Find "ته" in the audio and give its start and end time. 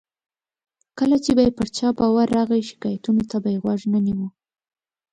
3.29-3.37